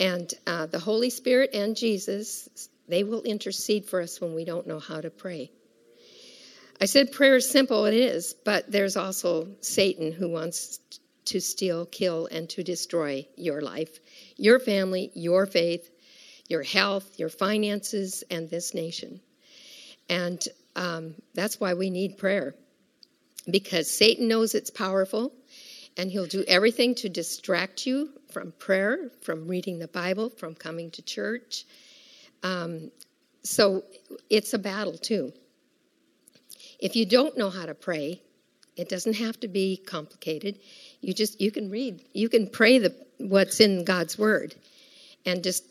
[0.00, 4.66] And uh, the Holy Spirit and Jesus, they will intercede for us when we don't
[4.66, 5.50] know how to pray.
[6.80, 10.78] I said prayer is simple, it is, but there's also Satan who wants
[11.24, 13.98] to steal, kill, and to destroy your life,
[14.36, 15.90] your family, your faith,
[16.48, 19.20] your health, your finances, and this nation.
[20.08, 20.42] And
[20.76, 22.54] um, that's why we need prayer,
[23.50, 25.32] because Satan knows it's powerful,
[25.96, 30.90] and he'll do everything to distract you from prayer, from reading the Bible, from coming
[30.92, 31.64] to church.
[32.42, 32.90] Um,
[33.42, 33.82] so
[34.30, 35.32] it's a battle too.
[36.78, 38.22] If you don't know how to pray,
[38.76, 40.60] it doesn't have to be complicated.
[41.00, 44.54] You just you can read, you can pray the what's in God's word,
[45.26, 45.64] and just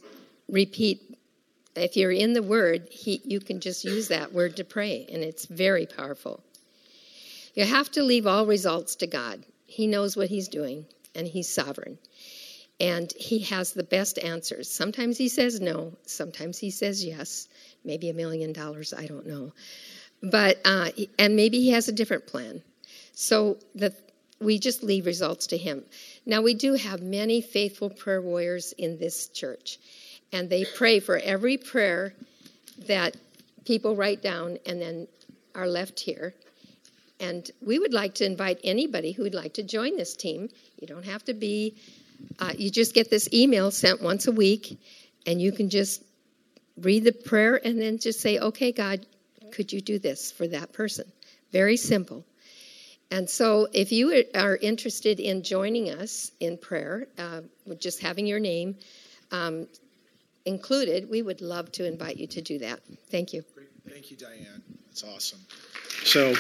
[0.50, 1.07] repeat.
[1.78, 5.24] If you're in the word, he, you can just use that word to pray, and
[5.24, 6.44] it's very powerful.
[7.54, 9.44] You have to leave all results to God.
[9.66, 10.86] He knows what He's doing,
[11.16, 11.98] and He's sovereign.
[12.80, 14.70] And He has the best answers.
[14.70, 17.48] Sometimes He says no, sometimes He says yes,
[17.84, 19.54] maybe a million dollars, I don't know.
[20.22, 22.62] But, uh, and maybe He has a different plan.
[23.14, 23.94] So the,
[24.40, 25.84] we just leave results to Him.
[26.26, 29.80] Now, we do have many faithful prayer warriors in this church,
[30.32, 32.14] and they pray for every prayer
[32.88, 33.16] that
[33.66, 35.08] people write down and then
[35.56, 36.34] are left here
[37.20, 40.50] and we would like to invite anybody who would like to join this team.
[40.80, 41.76] You don't have to be,
[42.40, 44.80] uh, you just get this email sent once a week,
[45.26, 46.04] and you can just
[46.78, 49.06] read the prayer and then just say, okay, God,
[49.52, 51.12] could you do this for that person?
[51.52, 52.24] Very simple.
[53.10, 57.42] And so, if you are interested in joining us in prayer, uh,
[57.80, 58.76] just having your name
[59.32, 59.68] um,
[60.48, 62.80] included, we would love to invite you to do that.
[63.12, 63.44] Thank you.
[63.88, 64.64] Thank you, Diane.
[64.88, 65.40] That's awesome.
[66.04, 66.34] So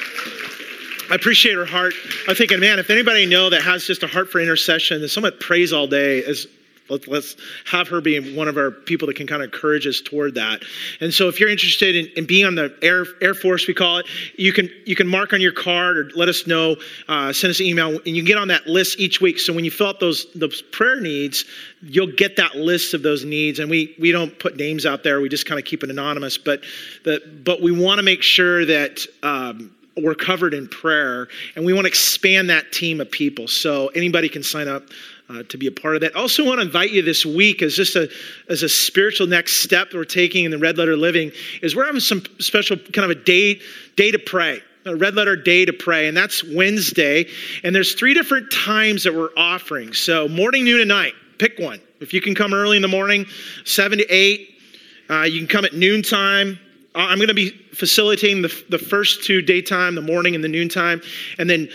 [1.11, 1.93] I appreciate her heart.
[2.27, 5.09] I'm thinking, man, if anybody I know that has just a heart for intercession, that
[5.09, 6.47] someone prays all day is
[6.89, 9.85] let, us let's have her be one of our people that can kind of encourage
[9.87, 10.63] us toward that.
[11.01, 13.97] And so, if you're interested in, in, being on the Air Air Force, we call
[13.97, 16.75] it, you can you can mark on your card or let us know,
[17.07, 19.39] uh, send us an email, and you can get on that list each week.
[19.39, 21.45] So when you fill out those those prayer needs,
[21.81, 23.59] you'll get that list of those needs.
[23.59, 26.37] And we we don't put names out there; we just kind of keep it anonymous.
[26.37, 26.63] But
[27.03, 29.05] the but we want to make sure that.
[29.23, 33.47] Um, we're covered in prayer, and we want to expand that team of people.
[33.47, 34.83] So anybody can sign up
[35.29, 36.15] uh, to be a part of that.
[36.15, 38.09] Also, want to invite you this week as just a
[38.49, 41.85] as a spiritual next step that we're taking in the Red Letter Living is we're
[41.85, 43.59] having some special kind of a day
[43.95, 44.61] day to pray.
[44.85, 47.27] A red letter day to pray, and that's Wednesday.
[47.65, 49.91] And there's three different times that we're offering.
[49.93, 51.11] So morning, noon, and night.
[51.39, 51.81] Pick one.
[51.99, 53.25] If you can come early in the morning,
[53.65, 54.55] seven to eight.
[55.09, 56.57] Uh, you can come at noontime
[56.97, 61.01] I'm going to be facilitating the, the first two daytime, the morning and the noontime.
[61.37, 61.69] And then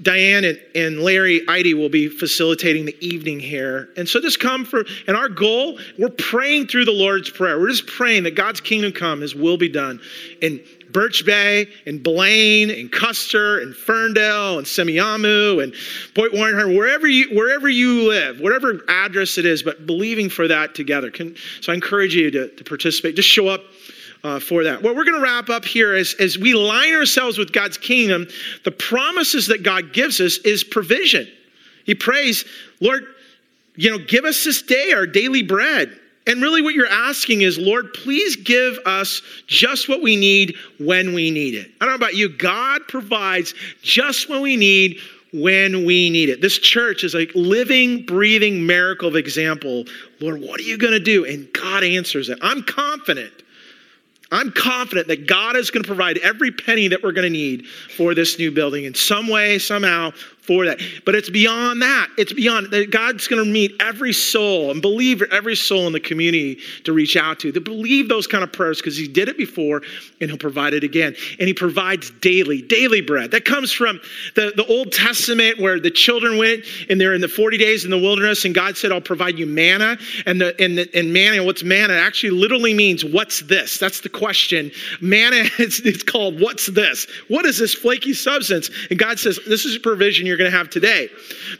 [0.00, 3.90] Diane and, and Larry Idy will be facilitating the evening here.
[3.96, 7.58] And so just come for, and our goal, we're praying through the Lord's Prayer.
[7.58, 10.00] We're just praying that God's kingdom come, His will be done.
[10.40, 10.60] And
[10.94, 15.74] Birch Bay and Blaine and Custer and Ferndale and Semiahmoo and
[16.14, 20.74] Point Warren, wherever you wherever you live, whatever address it is, but believing for that
[20.74, 21.10] together.
[21.10, 23.16] Can, so I encourage you to, to participate.
[23.16, 23.60] Just show up.
[24.24, 24.82] Uh, for that.
[24.82, 28.26] What we're going to wrap up here is as, we line ourselves with God's kingdom.
[28.64, 31.28] The promises that God gives us is provision.
[31.84, 32.46] He prays,
[32.80, 33.04] Lord,
[33.76, 36.00] you know, give us this day our daily bread.
[36.26, 41.12] And really, what you're asking is, Lord, please give us just what we need when
[41.12, 41.70] we need it.
[41.82, 45.00] I don't know about you, God provides just what we need
[45.34, 46.40] when we need it.
[46.40, 49.84] This church is a living, breathing miracle of example.
[50.20, 51.26] Lord, what are you going to do?
[51.26, 52.38] And God answers it.
[52.40, 53.42] I'm confident.
[54.34, 57.66] I'm confident that God is going to provide every penny that we're going to need
[57.66, 60.12] for this new building in some way, somehow,
[60.46, 60.80] for that.
[61.04, 62.08] But it's beyond that.
[62.16, 66.00] It's beyond that God's going to meet every soul and believe every soul in the
[66.00, 67.52] community to reach out to.
[67.52, 69.82] To believe those kind of prayers because He did it before
[70.20, 71.14] and He'll provide it again.
[71.38, 73.30] And He provides daily, daily bread.
[73.30, 74.00] That comes from
[74.34, 77.90] the, the Old Testament where the children went and they're in the 40 days in
[77.90, 79.96] the wilderness and God said, I'll provide you manna.
[80.26, 81.94] And the and, the, and manna, what's manna?
[81.94, 83.78] actually literally means what's this?
[83.78, 84.70] That's the question.
[85.00, 87.06] Manna, it's, it's called what's this?
[87.28, 88.70] What is this flaky substance?
[88.90, 91.08] And God says, This is a provision you're going to have today.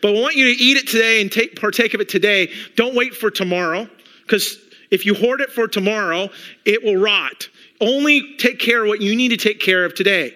[0.03, 2.51] But I want you to eat it today and take partake of it today.
[2.75, 3.89] Don't wait for tomorrow,
[4.23, 4.59] because
[4.91, 6.29] if you hoard it for tomorrow,
[6.65, 7.49] it will rot.
[7.81, 10.35] Only take care of what you need to take care of today.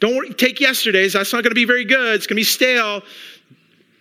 [0.00, 1.12] Don't take yesterday's.
[1.12, 2.14] That's not going to be very good.
[2.14, 3.02] It's going to be stale.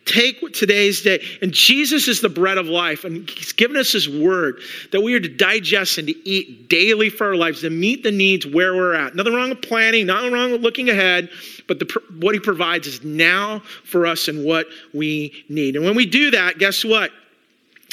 [0.05, 1.23] Take today's day.
[1.41, 3.03] And Jesus is the bread of life.
[3.03, 4.61] And He's given us His word
[4.91, 8.11] that we are to digest and to eat daily for our lives, to meet the
[8.11, 9.15] needs where we're at.
[9.15, 11.29] Nothing wrong with planning, nothing wrong with looking ahead,
[11.67, 15.75] but the, what He provides is now for us and what we need.
[15.75, 17.11] And when we do that, guess what?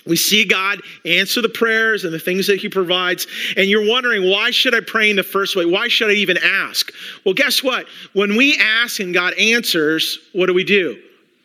[0.06, 3.26] We see God answer the prayers and the things that He provides.
[3.56, 5.64] And you're wondering, why should I pray in the first way?
[5.64, 6.92] Why should I even ask?
[7.24, 7.86] Well, guess what?
[8.12, 11.00] When we ask and God answers, what do we do?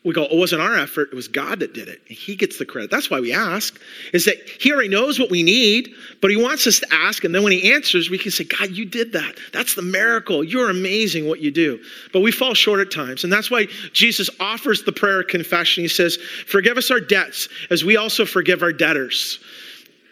[0.06, 2.02] We go, oh, it wasn't our effort, it was God that did it.
[2.06, 2.90] He gets the credit.
[2.90, 3.80] That's why we ask,
[4.14, 7.26] is that he already knows what we need, but he wants us to ask.
[7.26, 9.36] And then when he answers, we can say, God, you did that.
[9.52, 10.42] That's the miracle.
[10.42, 11.84] You're amazing what you do.
[12.14, 13.26] But we fall short at times.
[13.26, 15.84] And that's why Jesus offers the prayer of confession.
[15.84, 16.16] He says,
[16.48, 19.40] Forgive us our debts as we also forgive our debtors.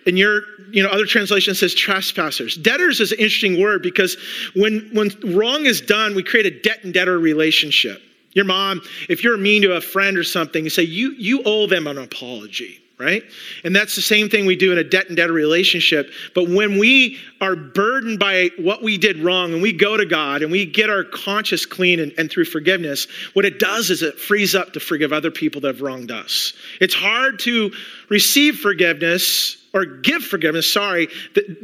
[0.05, 2.55] and your, you know, other translation says trespassers.
[2.57, 4.17] Debtors is an interesting word because
[4.55, 8.01] when when wrong is done, we create a debt and debtor relationship.
[8.33, 11.65] Your mom, if you're mean to a friend or something, you say, you, you owe
[11.65, 13.23] them an apology, right?
[13.63, 16.11] And that's the same thing we do in a debt and debtor relationship.
[16.35, 20.43] But when we are burdened by what we did wrong and we go to God
[20.43, 24.19] and we get our conscience clean and, and through forgiveness, what it does is it
[24.19, 26.53] frees up to forgive other people that have wronged us.
[26.79, 27.71] It's hard to
[28.09, 31.07] receive forgiveness or give forgiveness, sorry,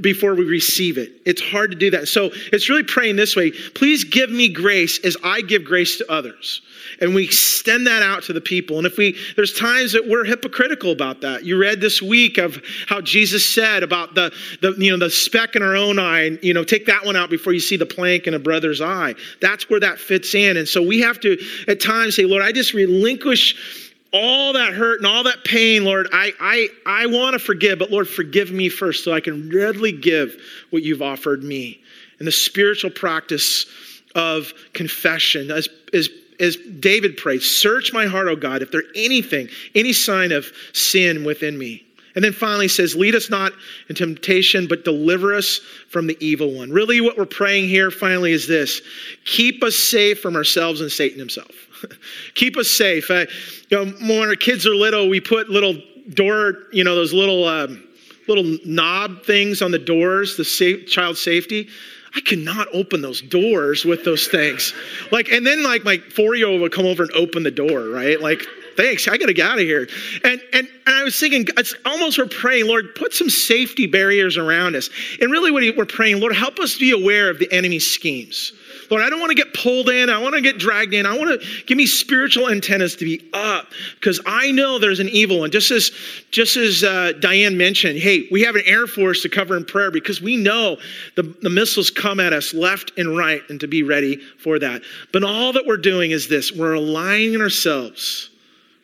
[0.02, 1.14] before we receive it.
[1.26, 2.08] It's hard to do that.
[2.08, 6.12] So it's really praying this way please give me grace as I give grace to
[6.12, 6.62] others.
[7.02, 8.78] And we extend that out to the people.
[8.78, 11.44] And if we, there's times that we're hypocritical about that.
[11.44, 15.56] You read this week of how Jesus said about the, the you know, the speck
[15.56, 17.86] in our own eye, and, you know, take that one out before you see the
[17.86, 19.16] plank in a brother's eye.
[19.42, 20.58] That's where that fits in.
[20.58, 23.83] And so we have to, at times, say, Lord, I just relinquish
[24.14, 27.92] all that hurt and all that pain, Lord, I, I, I want to forgive, but
[27.92, 30.36] Lord, forgive me first so I can readily give
[30.70, 31.82] what you've offered me.
[32.20, 33.66] And the spiritual practice
[34.14, 39.50] of confession, as, as, as David prayed, search my heart, O God, if there anything,
[39.74, 41.84] any sign of sin within me.
[42.16, 43.54] And then finally says, Lead us not
[43.90, 46.72] in temptation, but deliver us from the evil one.
[46.72, 48.82] Really, what we're praying here finally is this
[49.26, 51.50] keep us safe from ourselves and Satan himself.
[52.36, 53.10] keep us safe.
[53.10, 53.26] Uh,
[53.70, 55.76] you know, when our kids are little, we put little
[56.14, 57.84] door, you know, those little um,
[58.28, 61.68] little knob things on the doors, the safe, child safety.
[62.16, 64.74] I cannot open those doors with those things.
[65.12, 67.90] Like, and then like my four year old would come over and open the door,
[67.90, 68.20] right?
[68.20, 68.42] Like,
[68.76, 69.88] thanks, I gotta get out of here.
[70.24, 74.36] And, and, and I was thinking, it's almost we're praying, Lord, put some safety barriers
[74.36, 74.90] around us.
[75.22, 78.54] And really, what we're praying, Lord, help us be aware of the enemy's schemes.
[78.94, 80.08] Lord, I don't want to get pulled in.
[80.12, 81.08] I want to get dragged in.
[81.08, 85.10] I want to give me spiritual antennas to be up because I know there's an
[85.10, 85.50] evil one.
[85.50, 85.90] Just as,
[86.30, 89.90] just as uh, Diane mentioned, hey, we have an air force to cover in prayer
[89.90, 90.78] because we know
[91.16, 94.84] the, the missiles come at us left and right and to be ready for that.
[95.12, 98.30] But all that we're doing is this we're aligning ourselves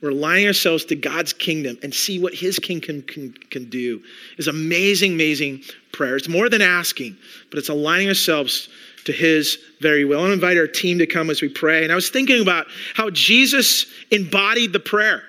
[0.01, 4.01] We're aligning ourselves to God's kingdom and see what his king can, can, can do
[4.37, 6.15] is amazing, amazing prayer.
[6.15, 7.17] It's more than asking,
[7.49, 8.69] but it's aligning ourselves
[9.05, 10.19] to his very will.
[10.19, 11.83] I want to invite our team to come as we pray.
[11.83, 15.23] And I was thinking about how Jesus embodied the prayer.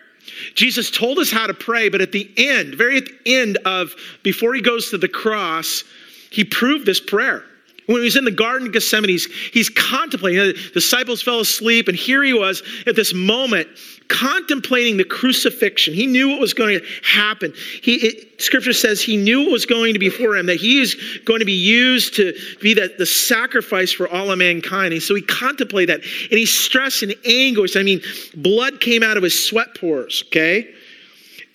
[0.55, 3.95] Jesus told us how to pray, but at the end, very at the end of,
[4.23, 5.85] before he goes to the cross,
[6.31, 7.45] he proved this prayer.
[7.91, 10.39] When he was in the Garden of Gethsemane, he's, he's contemplating.
[10.39, 13.67] The disciples fell asleep, and here he was at this moment
[14.07, 15.93] contemplating the crucifixion.
[15.93, 17.53] He knew what was going to happen.
[17.83, 20.81] He, it, scripture says he knew what was going to be for him, that he
[20.81, 24.93] is going to be used to be the, the sacrifice for all of mankind.
[24.93, 27.75] And so he contemplated that, and he stressed and anguish.
[27.75, 28.03] I mean,
[28.37, 30.73] blood came out of his sweat pores, okay?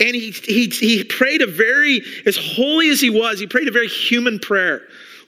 [0.01, 3.71] And he, he, he prayed a very, as holy as he was, he prayed a
[3.71, 4.81] very human prayer.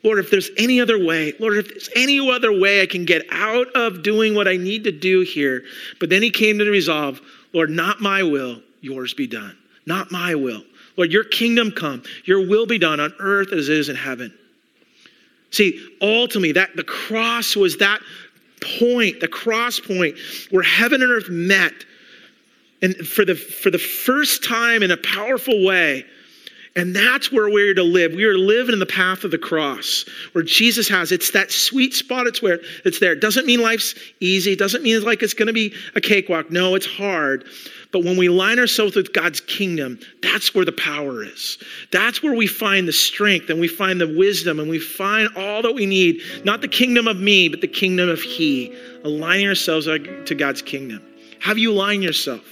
[0.08, 3.26] Lord, if there's any other way, Lord, if there's any other way I can get
[3.30, 5.66] out of doing what I need to do here.
[6.00, 7.20] But then he came to the resolve,
[7.52, 9.58] Lord, not my will, yours be done.
[9.86, 10.64] Not my will.
[10.96, 14.34] Lord, your kingdom come, your will be done on earth as it is in heaven.
[15.52, 18.00] See, ultimately, that the cross was that
[18.80, 20.18] point, the cross point
[20.52, 21.74] where heaven and earth met.
[22.82, 26.06] And for the, for the first time in a powerful way,
[26.78, 28.14] and that's where we're to live.
[28.14, 31.12] We are living in the path of the cross, where Jesus has.
[31.12, 32.28] It's that sweet spot.
[32.28, 33.14] It's where it's there.
[33.14, 34.52] It doesn't mean life's easy.
[34.52, 36.52] It doesn't mean like it's going to be a cakewalk.
[36.52, 37.46] No, it's hard.
[37.92, 41.58] But when we line ourselves with God's kingdom, that's where the power is.
[41.92, 45.64] That's where we find the strength and we find the wisdom and we find all
[45.64, 46.22] that we need.
[46.46, 48.72] Not the kingdom of me, but the kingdom of He.
[49.04, 51.02] Aligning ourselves to God's kingdom.
[51.40, 52.44] Have you aligned yourself?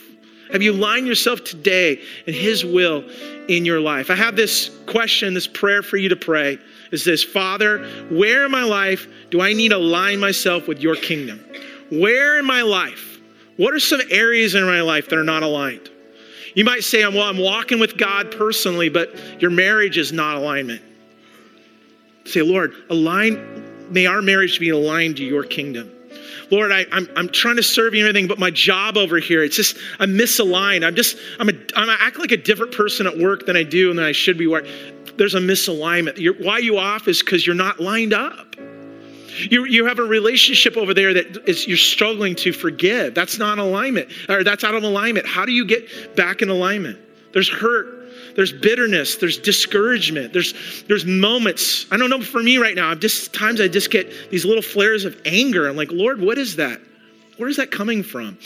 [0.51, 3.03] Have you aligned yourself today in His will
[3.47, 4.09] in your life?
[4.09, 6.57] I have this question, this prayer for you to pray
[6.91, 10.95] is this Father, where in my life do I need to align myself with your
[10.95, 11.43] kingdom?
[11.91, 13.19] Where in my life?
[13.57, 15.89] What are some areas in my life that are not aligned?
[16.55, 20.81] You might say, well, I'm walking with God personally, but your marriage is not alignment.
[22.25, 25.91] Say, Lord, align, may our marriage be aligned to your kingdom.
[26.51, 29.17] Lord, I, am I'm, I'm trying to serve you and everything, but my job over
[29.17, 30.85] here, it's just, I'm misaligned.
[30.85, 33.63] I'm just, I'm, a, I'm I act like a different person at work than I
[33.63, 34.47] do and than I should be.
[35.17, 36.17] There's a misalignment.
[36.17, 38.55] You're, why you off is because you're not lined up.
[39.37, 43.13] You, you have a relationship over there that is, you're struggling to forgive.
[43.13, 45.25] That's not alignment, or that's out of alignment.
[45.27, 46.99] How do you get back in alignment?
[47.33, 48.04] There's hurt
[48.35, 51.85] there's bitterness, there's discouragement, there's there's moments.
[51.91, 52.89] I don't know for me right now.
[52.89, 55.67] I'm just times I just get these little flares of anger.
[55.67, 56.79] I'm like, Lord, what is that?
[57.37, 58.37] Where is that coming from?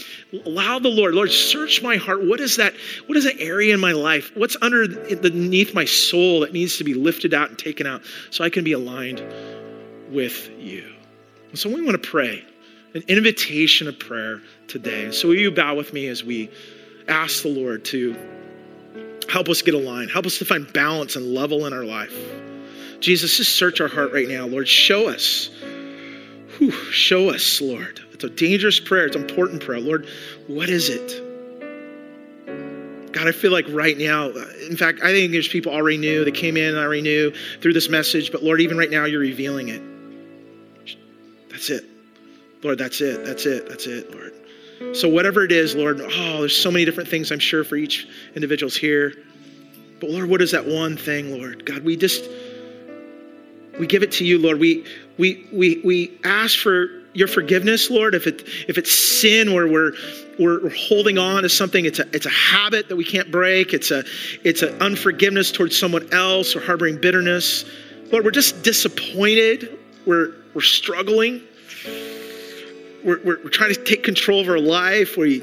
[0.45, 2.23] Allow the Lord, Lord, search my heart.
[2.23, 2.73] What is that?
[3.05, 4.31] What is that area in my life?
[4.35, 8.49] What's underneath my soul that needs to be lifted out and taken out so I
[8.49, 9.23] can be aligned
[10.09, 10.95] with you?
[11.53, 12.43] So we want to pray
[12.95, 15.11] an invitation of prayer today.
[15.11, 16.49] So will you bow with me as we
[17.07, 18.15] ask the Lord to
[19.29, 20.11] Help us get aligned.
[20.11, 22.15] Help us to find balance and level in our life.
[22.99, 24.67] Jesus, just search our heart right now, Lord.
[24.67, 25.49] Show us.
[26.57, 28.01] Whew, show us, Lord.
[28.11, 29.05] It's a dangerous prayer.
[29.05, 29.79] It's an important prayer.
[29.79, 30.07] Lord,
[30.47, 31.25] what is it?
[33.13, 34.29] God, I feel like right now,
[34.69, 36.25] in fact, I think there's people already knew.
[36.25, 38.31] They came in and already knew through this message.
[38.31, 39.81] But Lord, even right now, you're revealing it.
[41.49, 41.85] That's it.
[42.63, 43.25] Lord, that's it.
[43.25, 43.69] That's it.
[43.69, 44.33] That's it, Lord.
[44.93, 48.07] So, whatever it is, Lord, oh, there's so many different things I'm sure for each
[48.35, 49.13] individual's here.
[49.99, 51.65] But, Lord, what is that one thing, Lord?
[51.65, 52.29] God, we just,
[53.77, 54.59] we give it to you, Lord.
[54.59, 54.85] We,
[55.17, 58.15] we, we, we ask for your forgiveness, Lord.
[58.15, 59.93] If, it, if it's sin where we're,
[60.39, 63.91] we're holding on to something, it's a, it's a habit that we can't break, it's,
[63.91, 64.03] a,
[64.43, 67.65] it's an unforgiveness towards someone else or harboring bitterness.
[68.11, 69.77] Lord, we're just disappointed.
[70.05, 71.41] We're, we're struggling
[73.09, 75.17] we're, we're, we're trying to take control of our life.
[75.17, 75.41] We,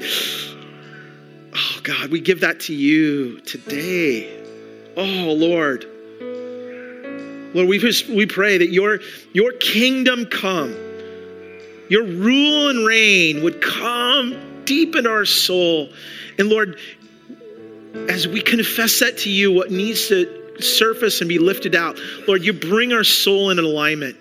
[1.53, 4.43] oh God, we give that to you today.
[4.95, 5.85] Oh Lord.
[7.53, 8.99] Lord, we, just, we pray that your,
[9.33, 10.75] your kingdom come,
[11.89, 15.89] your rule and reign would come deep in our soul.
[16.37, 16.77] And Lord,
[18.09, 21.97] as we confess that to you, what needs to surface and be lifted out,
[22.27, 24.17] Lord, you bring our soul in alignment.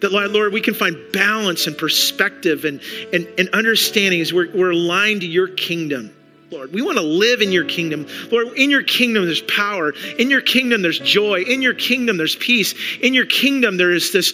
[0.00, 2.80] That, Lord, we can find balance and perspective and,
[3.12, 6.14] and, and understanding as we're, we're aligned to your kingdom.
[6.50, 8.06] Lord, we want to live in your kingdom.
[8.32, 9.92] Lord, in your kingdom there's power.
[10.18, 11.42] In your kingdom there's joy.
[11.42, 12.74] In your kingdom there's peace.
[13.02, 14.32] In your kingdom there is this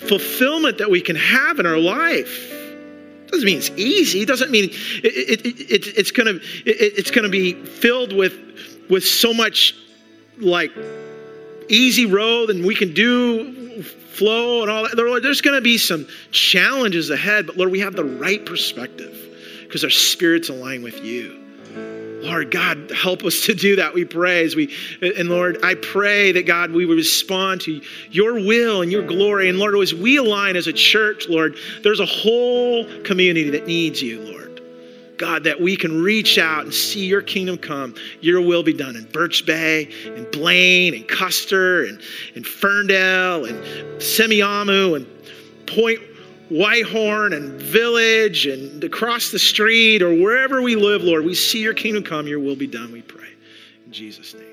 [0.00, 2.50] fulfillment that we can have in our life.
[3.28, 4.24] Doesn't mean it's easy.
[4.24, 8.34] Doesn't mean it, it, it, it's gonna it's gonna be filled with
[8.90, 9.74] with so much
[10.38, 10.72] like
[11.68, 13.61] easy road and we can do
[14.12, 14.96] flow and all that.
[14.96, 19.16] Lord, there's going to be some challenges ahead, but Lord, we have the right perspective
[19.62, 21.38] because our spirits align with you.
[22.22, 23.94] Lord God, help us to do that.
[23.94, 28.34] We pray as we, and Lord, I pray that God, we would respond to your
[28.34, 29.48] will and your glory.
[29.48, 34.00] And Lord, as we align as a church, Lord, there's a whole community that needs
[34.00, 34.41] you, Lord.
[35.22, 38.96] God, that we can reach out and see your kingdom come, your will be done
[38.96, 42.02] in Birch Bay, and Blaine, and Custer, and,
[42.34, 43.56] and Ferndale, and
[44.00, 45.06] Semiahmoo, and
[45.68, 46.00] Point
[46.50, 51.24] Whitehorn, and Village, and across the street, or wherever we live, Lord.
[51.24, 53.28] We see your kingdom come, your will be done, we pray.
[53.86, 54.51] In Jesus' name.